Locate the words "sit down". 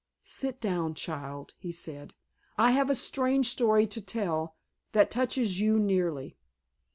0.23-0.95